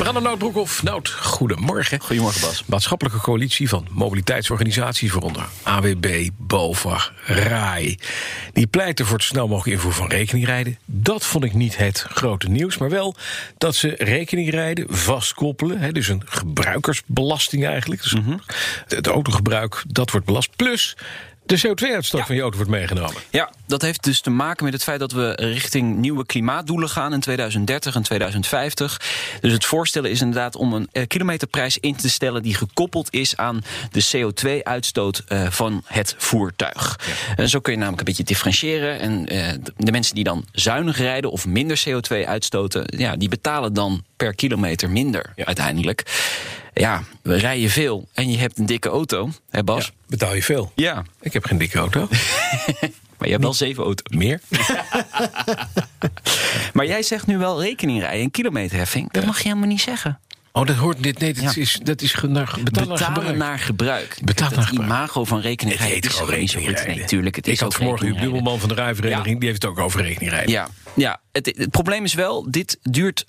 We 0.00 0.06
gaan 0.06 0.14
naar 0.14 0.22
Nout 0.22 0.38
Broekhoff. 0.38 0.82
Nout, 0.82 1.08
goedemorgen. 1.08 2.00
Goedemorgen, 2.00 2.40
Bas. 2.40 2.64
Maatschappelijke 2.66 3.20
coalitie 3.20 3.68
van 3.68 3.86
mobiliteitsorganisaties... 3.90 5.12
waaronder 5.12 5.44
AWB, 5.62 6.28
BOVAG, 6.36 7.12
RAI... 7.24 7.98
die 8.52 8.66
pleiten 8.66 9.06
voor 9.06 9.16
het 9.16 9.26
snel 9.26 9.48
mogelijk 9.48 9.76
invoer 9.76 9.92
van 9.92 10.08
rekeningrijden. 10.08 10.78
Dat 10.84 11.26
vond 11.26 11.44
ik 11.44 11.54
niet 11.54 11.76
het 11.76 12.06
grote 12.08 12.48
nieuws, 12.48 12.78
maar 12.78 12.90
wel 12.90 13.14
dat 13.58 13.74
ze 13.74 13.94
rekeningrijden 13.98 14.86
vastkoppelen. 14.88 15.78
Hè, 15.78 15.92
dus 15.92 16.08
een 16.08 16.22
gebruikersbelasting 16.24 17.66
eigenlijk. 17.66 18.02
Dus 18.02 18.14
Het 18.88 19.06
autogebruik, 19.06 19.82
dat 19.86 20.10
wordt 20.10 20.26
belast. 20.26 20.56
Plus 20.56 20.96
de 21.50 21.68
CO2-uitstoot 21.68 22.26
van 22.26 22.34
je 22.34 22.40
auto 22.40 22.56
wordt 22.56 22.70
meegenomen. 22.72 23.22
Ja, 23.30 23.50
dat 23.66 23.82
heeft 23.82 24.04
dus 24.04 24.20
te 24.20 24.30
maken 24.30 24.64
met 24.64 24.72
het 24.72 24.82
feit 24.82 24.98
dat 24.98 25.12
we 25.12 25.32
richting 25.34 25.96
nieuwe 25.96 26.26
klimaatdoelen 26.26 26.88
gaan 26.88 27.12
in 27.12 27.20
2030 27.20 27.94
en 27.94 28.02
2050. 28.02 29.00
Dus 29.40 29.52
het 29.52 29.64
voorstellen 29.64 30.10
is 30.10 30.20
inderdaad 30.20 30.56
om 30.56 30.72
een 30.72 30.88
eh, 30.92 31.06
kilometerprijs 31.06 31.78
in 31.78 31.96
te 31.96 32.10
stellen 32.10 32.42
die 32.42 32.54
gekoppeld 32.54 33.12
is 33.12 33.36
aan 33.36 33.62
de 33.90 34.08
CO2-uitstoot 34.16 35.22
eh, 35.26 35.46
van 35.50 35.82
het 35.86 36.14
voertuig. 36.18 36.98
En 37.36 37.48
zo 37.48 37.60
kun 37.60 37.72
je 37.72 37.78
namelijk 37.78 38.00
een 38.00 38.08
beetje 38.08 38.24
differentiëren. 38.24 38.98
En 38.98 39.26
eh, 39.26 39.52
de 39.76 39.92
mensen 39.92 40.14
die 40.14 40.24
dan 40.24 40.44
zuinig 40.52 40.98
rijden 40.98 41.30
of 41.30 41.46
minder 41.46 41.82
CO2 41.88 42.26
uitstoten, 42.26 42.84
ja, 42.96 43.16
die 43.16 43.28
betalen 43.28 43.72
dan 43.72 44.04
per 44.16 44.34
kilometer 44.34 44.90
minder 44.90 45.32
uiteindelijk. 45.36 46.04
Ja, 46.80 47.02
we 47.22 47.34
rijden 47.36 47.70
veel 47.70 48.08
en 48.14 48.30
je 48.30 48.38
hebt 48.38 48.58
een 48.58 48.66
dikke 48.66 48.88
auto, 48.88 49.30
hè 49.50 49.64
Bas? 49.64 49.84
Ja, 49.86 49.92
betaal 50.06 50.34
je 50.34 50.42
veel. 50.42 50.72
Ja. 50.74 51.02
Ik 51.20 51.32
heb 51.32 51.44
geen 51.44 51.58
dikke 51.58 51.78
auto. 51.78 52.08
Maar 53.18 53.28
je 53.28 53.34
hebt 53.34 53.44
wel 53.44 53.54
zeven 53.54 53.84
auto's. 53.84 54.16
Meer? 54.16 54.40
Maar 56.72 56.86
jij 56.86 57.02
zegt 57.02 57.26
nu 57.26 57.38
wel 57.38 57.62
rekening 57.62 58.00
rijden 58.00 58.22
en 58.22 58.30
kilometerheffing. 58.30 59.12
Dat 59.12 59.24
mag 59.24 59.36
je 59.38 59.48
helemaal 59.48 59.68
niet 59.68 59.80
zeggen. 59.80 60.18
Oh, 60.52 60.66
dat 60.66 60.76
hoort 60.76 61.02
dit. 61.02 61.18
Nee, 61.18 61.34
dat 61.34 61.54
Ja. 61.54 61.60
is, 61.60 61.78
dat 61.82 62.02
is 62.02 62.14
naar, 62.14 62.28
betalen, 62.28 62.88
naar 62.88 62.98
Betalen 62.98 63.14
gebruik. 63.14 63.36
naar 63.36 63.58
gebruik. 63.58 64.18
Betalen 64.24 64.52
naar 64.54 64.60
het 64.60 64.68
gebruik. 64.68 64.90
imago 64.90 65.24
van 65.24 65.40
rekening 65.40 65.78
Het 65.78 65.88
heet 65.88 66.08
gewoon 66.08 66.30
rekeningrijden. 66.30 66.96
Nee, 66.96 67.04
tuurlijk, 67.04 67.36
het 67.36 67.46
is 67.46 67.52
Ik 67.54 67.60
had 67.60 67.74
vanmorgen 67.74 68.06
rekeningrijden. 68.06 68.44
Dubbelman 68.44 68.60
van 68.68 68.76
de 68.76 68.82
rijvereniging... 68.82 69.38
die 69.40 69.48
heeft 69.48 69.62
het 69.62 69.70
ook 69.70 69.78
over 69.78 70.02
rekeningrijden. 70.02 70.50
Ja, 70.50 70.68
ja. 70.94 71.20
Het, 71.32 71.52
het 71.56 71.70
probleem 71.70 72.04
is 72.04 72.14
wel, 72.14 72.50
dit 72.50 72.78
duurt 72.82 73.24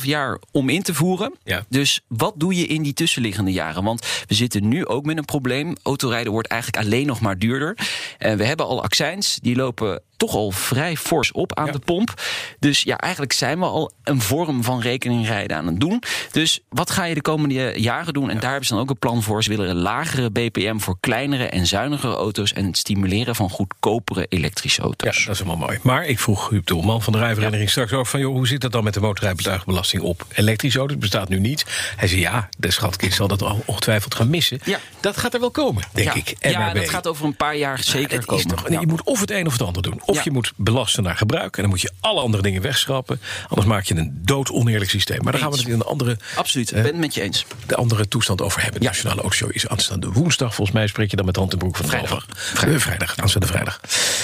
8,5 0.00 0.04
jaar 0.04 0.38
om 0.52 0.68
in 0.68 0.82
te 0.82 0.94
voeren. 0.94 1.34
Ja. 1.44 1.64
Dus 1.68 2.00
wat 2.08 2.32
doe 2.36 2.54
je 2.54 2.66
in 2.66 2.82
die 2.82 2.92
tussenliggende 2.92 3.52
jaren? 3.52 3.84
Want 3.84 4.06
we 4.26 4.34
zitten 4.34 4.68
nu 4.68 4.86
ook 4.86 5.04
met 5.04 5.16
een 5.18 5.24
probleem. 5.24 5.76
Autorijden 5.82 6.32
wordt 6.32 6.48
eigenlijk 6.48 6.84
alleen 6.84 7.06
nog 7.06 7.20
maar 7.20 7.38
duurder. 7.38 7.76
En 8.18 8.36
we 8.38 8.44
hebben 8.44 8.66
al 8.66 8.82
accijns, 8.82 9.38
die 9.42 9.56
lopen 9.56 10.02
toch 10.16 10.34
al 10.34 10.50
vrij 10.50 10.96
fors 10.96 11.32
op 11.32 11.54
aan 11.58 11.66
Ja. 11.66 11.72
de 11.72 11.78
pomp. 11.78 12.14
Dus 12.58 12.82
ja, 12.82 12.96
eigenlijk 12.98 13.32
zijn 13.32 13.58
we 13.58 13.64
al 13.64 13.92
een 14.04 14.20
vorm 14.20 14.62
van 14.64 14.80
rekeningrijden 14.80 15.56
aan 15.56 15.66
het 15.66 15.80
doen. 15.80 16.02
Dus 16.32 16.60
wat 16.68 16.90
ga 16.90 17.04
je 17.04 17.14
de 17.14 17.20
komende 17.22 17.72
jaren 17.76 18.12
doen? 18.12 18.30
En 18.30 18.38
daar 18.40 18.50
hebben 18.50 18.66
ze 18.66 18.72
dan 18.72 18.82
ook 18.82 18.90
een 18.90 18.98
plan 18.98 19.22
voor. 19.22 19.42
Ze 19.42 19.48
willen 19.50 19.70
een 19.70 19.76
lagere 19.76 20.30
BPM 20.30 20.78
voor 20.78 20.96
kleinere 21.00 21.44
en 21.46 21.66
zuinigere 21.66 22.14
auto's... 22.14 22.52
en 22.52 22.64
het 22.66 22.76
stimuleren 22.76 23.34
van 23.34 23.50
goedkopere 23.50 24.26
elektrische 24.28 24.80
Ja, 24.80 24.86
auto's. 24.86 25.24
dat 25.24 25.34
is 25.34 25.40
helemaal 25.42 25.66
mooi. 25.66 25.78
Maar 25.82 26.04
ik 26.06 26.18
vroeg 26.18 26.48
Huub 26.48 26.66
Doelman 26.66 27.02
van 27.02 27.12
de 27.12 27.18
rijvereniging 27.28 27.70
straks 27.70 27.92
ook 27.92 28.06
van... 28.06 28.20
Joh, 28.20 28.32
hoe 28.34 28.46
zit 28.46 28.60
dat 28.60 28.72
dan 28.72 28.84
met 28.84 28.94
de 28.94 29.00
motorrijbetuigbelasting 29.00 30.02
op 30.02 30.24
elektrische 30.32 30.78
auto's? 30.78 30.96
Het 30.96 31.10
bestaat 31.10 31.28
nu 31.28 31.38
niet. 31.38 31.64
Hij 31.96 32.08
zei 32.08 32.20
ja, 32.20 32.48
de 32.58 32.70
schatkist 32.70 33.16
zal 33.16 33.28
dat 33.28 33.42
ongetwijfeld 33.64 34.14
gaan 34.14 34.30
missen. 34.30 34.58
Ja. 34.64 34.78
Dat 35.00 35.16
gaat 35.16 35.34
er 35.34 35.40
wel 35.40 35.50
komen, 35.50 35.82
denk 35.92 36.08
ja. 36.08 36.14
ik. 36.14 36.34
Ja, 36.40 36.72
dat 36.72 36.88
gaat 36.90 37.06
over 37.06 37.24
een 37.24 37.36
paar 37.36 37.56
jaar 37.56 37.82
zeker 37.82 38.10
Het 38.10 38.18
is 38.20 38.24
komen. 38.24 38.46
toch. 38.46 38.68
Je 38.80 38.86
moet 38.86 39.02
of 39.02 39.20
het 39.20 39.30
een 39.30 39.46
of 39.46 39.52
het 39.52 39.62
ander 39.62 39.82
doen. 39.82 40.00
Of 40.04 40.14
Ja. 40.16 40.20
je 40.24 40.30
moet 40.30 40.52
belasten 40.56 41.02
naar 41.02 41.16
gebruik. 41.16 41.56
En 41.56 41.62
dan 41.62 41.70
moet 41.70 41.80
je 41.80 41.90
alle 42.00 42.20
andere 42.20 42.42
dingen 42.42 42.62
wegschrappen. 42.62 43.20
Anders 43.48 43.68
maak 43.68 43.84
je 43.84 43.94
een 43.96 44.18
dood 44.22 44.50
oneerlijk 44.50 44.90
systeem. 44.90 45.22
Maar 45.22 45.32
daar 45.32 45.40
gaan 45.40 45.50
we 45.50 45.56
het 45.56 45.66
in 45.66 45.72
een 45.72 45.82
andere, 45.82 46.16
Absoluut, 46.34 46.70
ik 46.70 46.76
eh, 46.76 46.82
ben 46.82 46.92
het 46.92 47.00
met 47.00 47.14
je 47.14 47.20
eens. 47.22 47.46
de 47.66 47.76
andere 47.76 48.08
toestand 48.08 48.42
over 48.42 48.62
hebben. 48.62 48.80
De 48.80 48.86
Nationale 48.86 49.20
Autoshow 49.20 49.50
is 49.54 49.68
aanstaande 49.68 50.12
woensdag. 50.12 50.54
Volgens 50.54 50.76
mij 50.76 50.86
spreek 50.86 51.10
je 51.10 51.16
dan 51.16 51.26
met 51.26 51.36
Hand 51.36 51.52
en 51.52 51.58
Broek 51.58 51.76
van 51.76 51.86
Vrijdag. 51.86 52.08
Vrijdag. 52.26 52.38
Vrijdag. 52.58 52.82
vrijdag, 52.82 53.16
aanstaande 53.16 53.46
vrijdag. 53.46 53.80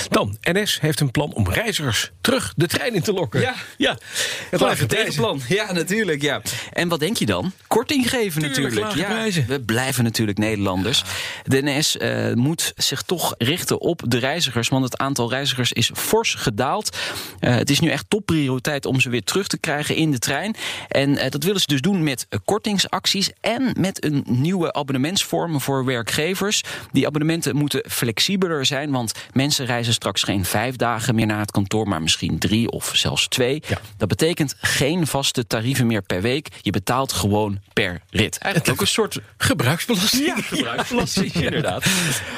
Dan, 0.09 0.37
NS 0.43 0.81
heeft 0.81 1.01
een 1.01 1.11
plan 1.11 1.33
om 1.34 1.49
reizigers 1.49 2.11
terug 2.21 2.53
de 2.57 2.67
trein 2.67 2.94
in 2.94 3.03
te 3.03 3.12
lokken. 3.12 3.41
Ja. 3.41 3.55
ja. 3.77 3.99
Het 4.50 4.60
Lage 4.60 4.87
tegenplan. 4.87 5.41
Ja, 5.49 5.72
natuurlijk. 5.72 6.22
Ja. 6.22 6.43
En 6.72 6.88
wat 6.88 7.00
denk 7.00 7.16
je 7.16 7.27
dan? 7.27 7.53
Korting 7.66 8.10
geven 8.10 8.43
Tuurlijk, 8.43 8.75
natuurlijk. 8.75 8.94
Ja, 8.97 9.15
prijzen. 9.15 9.47
we 9.47 9.60
blijven 9.60 10.05
natuurlijk 10.05 10.38
Nederlanders. 10.38 11.03
De 11.44 11.62
NS 11.62 11.97
eh, 11.97 12.33
moet 12.33 12.72
zich 12.77 13.03
toch 13.03 13.34
richten 13.38 13.81
op 13.81 14.03
de 14.06 14.19
reizigers. 14.19 14.69
Want 14.69 14.84
het 14.84 14.99
aantal 14.99 15.31
reizigers 15.31 15.72
is 15.72 15.91
fors 15.94 16.34
gedaald. 16.34 16.97
Eh, 17.41 17.54
het 17.54 17.71
is 17.71 17.81
nu 17.81 17.88
echt 17.88 18.04
topprioriteit 18.09 18.87
om 18.87 19.00
ze 19.00 19.10
weer 19.10 19.25
terug 19.25 19.47
te 19.47 19.59
krijgen 19.59 19.97
in 19.97 20.10
de 20.10 20.19
trein. 20.19 20.56
En 20.88 21.16
eh, 21.16 21.31
dat 21.31 21.43
willen 21.43 21.60
ze 21.60 21.66
dus 21.66 21.81
doen 21.81 22.03
met 22.03 22.27
kortingsacties. 22.44 23.31
En 23.41 23.75
met 23.78 24.04
een 24.04 24.25
nieuwe 24.28 24.72
abonnementsvorm 24.72 25.60
voor 25.60 25.84
werkgevers. 25.84 26.62
Die 26.93 27.06
abonnementen 27.06 27.56
moeten 27.56 27.84
flexibeler 27.88 28.66
zijn. 28.66 28.91
Want 28.91 29.12
mensen 29.33 29.66
reizen 29.66 29.93
straks 29.93 30.22
geen 30.22 30.44
vijf 30.44 30.77
dagen 30.77 31.15
meer 31.15 31.27
naar 31.27 31.41
het 31.41 31.50
kantoor. 31.50 31.88
Maar 31.88 32.03
misschien 32.03 32.38
drie 32.38 32.71
of 32.71 32.84
zelfs 32.93 33.28
twee. 33.28 33.62
Ja. 33.69 33.78
Dat 33.97 34.09
betekent 34.09 34.55
geen 34.61 35.06
vaste 35.06 35.47
tarieven 35.47 35.87
meer 35.87 36.03
per 36.03 36.22
week. 36.22 36.49
Je 36.61 36.71
betaalt 36.71 37.12
gewoon 37.12 37.61
per 37.72 38.00
rit. 38.11 38.39
Eigenlijk 38.39 38.75
ook 38.75 38.81
een 38.81 38.87
soort 38.87 39.19
Gebruiksbelasting. 39.37 40.27
ja, 40.27 40.43
gebruiksbelasting, 40.43 41.33
inderdaad. 41.45 41.84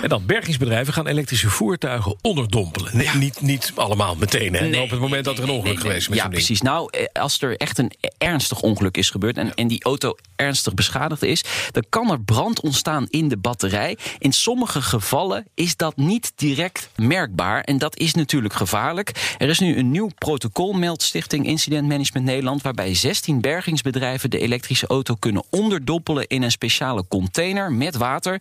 En 0.03 0.09
dan 0.09 0.27
bergingsbedrijven 0.27 0.93
gaan 0.93 1.07
elektrische 1.07 1.51
voertuigen 1.51 2.17
onderdompelen. 2.23 2.97
Nee, 2.97 3.09
niet, 3.15 3.41
niet 3.41 3.73
allemaal 3.75 4.17
meteen. 4.17 4.55
Hè. 4.55 4.81
Op 4.81 4.91
het 4.91 5.01
moment 5.01 5.25
dat 5.25 5.39
er 5.39 5.43
een 5.43 5.51
ongeluk 5.51 5.73
Nee, 5.73 5.83
geweest 5.83 6.01
is 6.01 6.09
met 6.09 6.19
Ja, 6.19 6.29
precies. 6.29 6.61
Nou, 6.61 6.89
eh, 6.91 7.23
als 7.23 7.41
er 7.41 7.57
echt 7.57 7.78
een 7.78 7.93
ernstig 8.19 8.61
ongeluk 8.61 8.97
is 8.97 9.11
gebeurd... 9.11 9.37
En, 9.37 9.55
en 9.55 9.69
die 9.69 9.84
auto 9.84 10.15
ernstig 10.37 10.75
beschadigd 10.75 11.23
is... 11.23 11.45
dan 11.71 11.84
kan 11.89 12.11
er 12.11 12.21
brand 12.21 12.61
ontstaan 12.61 13.07
in 13.11 13.28
de 13.28 13.37
batterij. 13.37 13.99
In 14.19 14.33
sommige 14.33 14.83
gevallen 14.83 15.47
is 15.55 15.77
dat 15.77 15.97
niet 15.97 16.33
direct 16.37 16.89
merkbaar. 16.97 17.61
En 17.61 17.78
dat 17.78 17.99
is 17.99 18.15
natuurlijk 18.15 18.55
gevaarlijk. 18.55 19.34
Er 19.39 19.49
is 19.49 19.59
nu 19.59 19.77
een 19.77 19.91
nieuw 19.91 20.11
protocol, 20.39 20.73
meldt 20.73 21.03
Stichting 21.03 21.47
Incident 21.47 21.89
Management 21.89 22.27
Nederland... 22.27 22.63
waarbij 22.63 22.95
16 22.95 23.41
bergingsbedrijven 23.41 24.31
de 24.31 24.39
elektrische 24.39 24.87
auto 24.87 25.15
kunnen 25.15 25.43
onderdompelen... 25.51 26.27
in 26.27 26.43
een 26.43 26.51
speciale 26.51 27.05
container 27.09 27.73
met 27.73 27.97
water. 27.97 28.41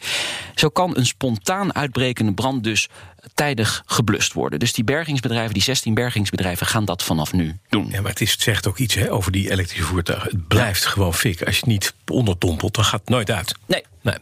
Zo 0.55 0.69
kan 0.69 0.97
een 0.97 1.05
spontaan 1.05 1.75
uitbrekende 1.75 2.33
brand 2.33 2.63
dus 2.63 2.89
tijdig 3.33 3.83
geblust 3.85 4.33
worden. 4.33 4.59
Dus 4.59 4.73
die 4.73 4.83
bergingsbedrijven, 4.83 5.53
die 5.53 5.63
16 5.63 5.93
bergingsbedrijven... 5.93 6.67
gaan 6.67 6.85
dat 6.85 7.03
vanaf 7.03 7.33
nu 7.33 7.57
doen. 7.69 7.87
Ja, 7.91 8.01
maar 8.01 8.11
het, 8.11 8.21
is, 8.21 8.31
het 8.31 8.41
zegt 8.41 8.67
ook 8.67 8.77
iets 8.77 8.93
hè, 8.93 9.11
over 9.11 9.31
die 9.31 9.51
elektrische 9.51 9.85
voertuigen. 9.85 10.29
Het 10.29 10.47
blijft 10.47 10.85
gewoon 10.85 11.13
fik. 11.13 11.43
Als 11.43 11.55
je 11.55 11.61
het 11.61 11.69
niet 11.69 11.93
onderdompelt, 12.11 12.75
dan 12.75 12.83
gaat 12.83 12.99
het 12.99 13.09
nooit 13.09 13.31
uit. 13.31 13.55
Nee. 13.65 13.83
Nee. 14.05 14.17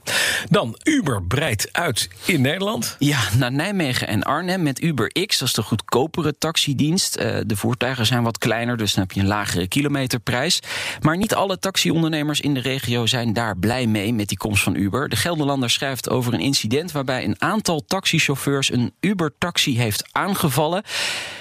Dan, 0.50 0.78
Uber 0.84 1.24
breidt 1.24 1.70
uit 1.72 2.10
in 2.26 2.42
Nederland. 2.42 2.96
Ja, 3.00 3.20
naar 3.38 3.52
Nijmegen 3.52 4.08
en 4.08 4.24
Arnhem 4.24 4.64
met 4.64 4.82
Uber 4.82 5.26
X. 5.26 5.38
Dat 5.38 5.48
is 5.48 5.54
de 5.54 5.62
goedkopere 5.62 6.38
taxidienst. 6.38 7.16
Eh, 7.16 7.38
de 7.46 7.56
voertuigen 7.56 8.06
zijn 8.06 8.24
wat 8.24 8.38
kleiner, 8.38 8.78
dus 8.78 8.94
dan 8.94 9.04
heb 9.04 9.12
je 9.12 9.20
een 9.20 9.28
lagere 9.28 9.68
kilometerprijs. 9.68 10.60
Maar 11.02 11.18
niet 11.18 11.36
alle 11.36 11.60
taxiondernemers 11.60 12.42
in 12.42 12.54
de 12.54 12.60
regio 12.60 13.06
zijn 13.06 13.34
daar 13.34 13.58
blij 13.58 13.88
mee 13.88 14.14
met 14.14 14.28
die 14.28 14.38
komst 14.38 14.64
van 14.64 14.76
Uber. 14.76 15.10
De 15.10 15.16
Gelderlander 15.16 15.70
schrijft 15.70 16.10
over 16.10 16.34
een 16.34 16.40
incident 16.40 16.92
waarbij 16.92 17.24
een 17.24 17.42
aantal 17.42 17.84
taxichauffeurs 17.88 18.72
een 18.72 18.93
Uber-taxi 19.00 19.78
heeft 19.78 20.04
aangevallen. 20.12 20.84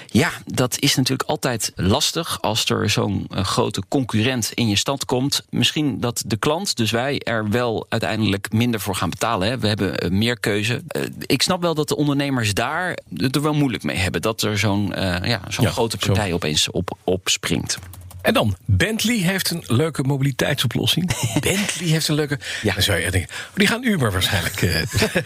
Ja, 0.07 0.29
dat 0.45 0.79
is 0.79 0.95
natuurlijk 0.95 1.29
altijd 1.29 1.71
lastig 1.75 2.41
als 2.41 2.65
er 2.65 2.89
zo'n 2.89 3.27
eh, 3.29 3.43
grote 3.43 3.83
concurrent 3.87 4.51
in 4.53 4.67
je 4.67 4.75
stad 4.75 5.05
komt. 5.05 5.45
Misschien 5.49 5.99
dat 5.99 6.23
de 6.25 6.37
klant, 6.37 6.75
dus 6.75 6.91
wij, 6.91 7.19
er 7.19 7.49
wel 7.49 7.85
uiteindelijk 7.89 8.51
minder 8.51 8.79
voor 8.79 8.95
gaan 8.95 9.09
betalen. 9.09 9.47
Hè. 9.47 9.57
We 9.57 9.67
hebben 9.67 9.97
eh, 9.97 10.09
meer 10.09 10.39
keuze. 10.39 10.81
Eh, 10.87 11.01
ik 11.19 11.41
snap 11.41 11.61
wel 11.61 11.73
dat 11.75 11.87
de 11.87 11.95
ondernemers 11.95 12.53
daar 12.53 12.97
het 13.15 13.35
er 13.35 13.41
wel 13.41 13.53
moeilijk 13.53 13.83
mee 13.83 13.97
hebben. 13.97 14.21
Dat 14.21 14.41
er 14.41 14.57
zo'n 14.57 14.91
ja, 15.23 15.41
zo'n 15.47 15.65
Ja, 15.65 15.71
grote 15.71 15.97
zo. 15.99 16.05
partij 16.07 16.33
opeens 16.33 16.71
op, 16.71 16.97
opspringt. 17.03 17.77
En 18.23 18.33
dan, 18.33 18.55
Bentley 18.65 19.15
heeft 19.15 19.49
een 19.49 19.63
leuke 19.67 20.03
mobiliteitsoplossing. 20.03 21.11
Bentley 21.39 21.87
heeft 21.89 22.07
een 22.07 22.15
leuke... 22.15 22.39
Ja. 22.61 22.73
Dan 22.73 22.83
zou 22.83 22.99
je 22.99 23.11
denken, 23.11 23.29
oh, 23.49 23.55
die 23.55 23.67
gaan 23.67 23.83
Uber 23.83 24.11
waarschijnlijk... 24.11 24.61
eh, 24.61 24.75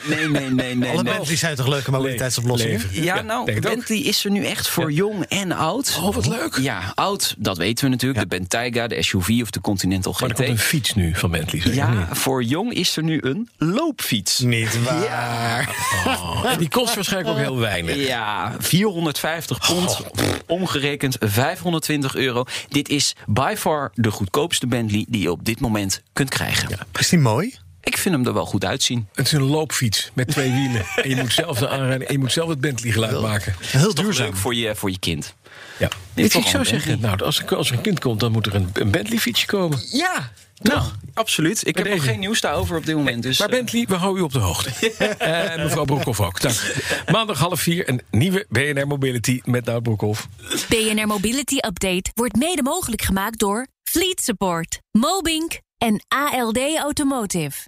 Nee, 0.10 0.28
nee, 0.30 0.50
nee, 0.50 0.76
nee. 0.76 0.90
Alle 0.92 1.04
nee. 1.04 1.14
Bentleys 1.14 1.40
zijn 1.40 1.56
toch 1.56 1.68
leuke 1.68 1.92
mobiliteitsoplossingen? 1.92 2.82
Ja, 2.92 3.04
Ja, 3.16 3.22
nou. 3.22 3.60
Bentley 3.60 3.98
is 4.00 4.26
er 4.26 4.32
nu 4.32 4.46
echt 4.46 4.68
voor 4.68 4.92
jong 4.92 5.24
en 5.26 5.52
oud. 5.52 5.98
Oh, 6.02 6.16
wat 6.16 6.26
leuk. 6.28 6.58
Ja, 6.62 6.92
oud, 6.96 7.36
dat 7.38 7.58
weten 7.58 7.84
we 7.86 7.90
natuurlijk. 7.92 8.20
De 8.20 8.28
Bentayga, 8.28 8.88
de 8.88 9.04
SUV 9.04 9.40
of 9.42 9.50
de 9.50 9.62
Continental 9.62 10.16
Maar 10.20 10.30
er 10.30 10.36
komt 10.36 10.48
een 10.50 10.58
GT. 10.58 10.62
fiets 10.64 10.94
nu 10.94 11.16
van 11.16 11.32
Bentley. 11.32 11.62
zeg 11.62 11.72
je 11.72 11.78
Ja, 11.80 11.90
niet? 11.94 12.06
voor 12.12 12.44
jong 12.44 12.74
is 12.74 12.98
er 12.98 13.04
nu 13.04 13.18
een 13.22 13.50
loopfiets. 13.58 14.40
Niet 14.40 14.84
waar. 14.84 15.76
Oh, 16.06 16.46
en 16.52 16.58
die 16.60 16.70
kost 16.70 16.96
waarschijnlijk 16.96 17.38
ook 17.38 17.44
heel 17.44 17.58
weinig. 17.58 17.96
Ja, 18.08 18.56
450 18.60 19.68
pond, 19.68 20.02
omgerekend 20.48 21.18
520 21.20 22.16
euro. 22.16 22.44
Dit 22.70 22.90
is 22.90 23.16
by 23.26 23.54
far 23.58 23.92
de 23.94 24.12
goedkoopste 24.12 24.68
Bentley 24.68 25.06
die 25.10 25.22
je 25.22 25.32
op 25.32 25.46
dit 25.46 25.60
moment 25.60 26.02
kunt 26.14 26.30
krijgen. 26.30 26.88
Is 27.00 27.10
die 27.10 27.20
mooi? 27.20 27.56
Ik 27.88 27.98
vind 27.98 28.16
hem 28.16 28.26
er 28.26 28.34
wel 28.34 28.46
goed 28.46 28.66
uitzien. 28.66 29.08
Het 29.14 29.26
is 29.26 29.32
een 29.32 29.42
loopfiets 29.44 30.12
met 30.14 30.28
twee 30.28 30.52
wielen. 30.52 30.86
En 31.04 31.10
je 31.10 31.16
moet 31.16 31.34
zelf 31.34 31.60
de 31.60 31.70
aanrijden 31.70 32.08
en 32.08 32.14
je 32.14 32.20
moet 32.20 32.32
zelf 32.32 32.50
het 32.50 32.62
Bentley 32.62 32.92
geluid 32.92 33.22
maken. 33.22 33.56
Heel 33.60 33.94
duurzaam. 33.94 34.26
Leuk 34.26 34.36
voor 34.36 34.56
je, 34.56 34.76
voor 34.76 34.92
je 34.92 35.00
kind. 35.00 35.36
Ja. 35.80 35.90
Dit 36.14 36.34
Ik, 36.34 36.46
zou 36.46 36.66
zeggen, 36.66 37.00
nou, 37.00 37.24
als, 37.24 37.40
er- 37.44 37.56
als 37.56 37.70
er 37.70 37.76
een 37.76 37.82
kind 37.82 38.00
komt, 38.00 38.20
dan 38.20 38.32
moet 38.32 38.46
er 38.46 38.56
een, 38.56 38.70
een 38.74 38.92
Bentley 38.92 39.18
fietsje 39.18 39.46
komen. 39.46 39.80
Ja, 39.92 40.32
nou, 40.62 40.82
absoluut. 41.14 41.68
Ik 41.68 41.76
heb 41.76 41.86
deze. 41.86 41.98
nog 41.98 42.06
geen 42.06 42.20
nieuws 42.20 42.42
daarover 42.42 42.78
op 42.78 42.86
dit 42.86 42.96
moment. 42.96 43.24
Dus, 43.24 43.40
Maar 43.40 43.50
eh, 43.50 43.56
Bentley, 43.56 43.86
we 43.88 43.96
houden 43.96 44.22
u 44.22 44.26
op 44.26 44.34
de 44.34 44.40
hoogte. 44.40 44.70
En 45.18 45.64
mevrouw 45.64 45.86
Broekhoff 45.86 46.20
ook. 46.22 46.42
Dank. 46.42 46.74
Maandag 47.12 47.40
half 47.40 47.62
vier 47.62 47.90
een 47.90 48.02
nieuwe 48.12 48.46
BNR 48.50 48.88
Mobility 48.88 49.42
met 49.46 49.66
Nout 49.66 49.84
Broekhoff. 49.84 50.28
BNR 50.70 51.08
Mobility 51.08 51.56
Update 51.56 52.12
wordt 52.14 52.36
mede 52.36 52.64
mogelijk 52.64 53.02
gemaakt 53.02 53.40
door 53.40 53.68
Fleet 53.84 54.22
Support, 54.24 54.80
Mobink 54.92 55.60
en 55.78 56.02
ALD 56.08 56.60
Automotive. 56.78 57.68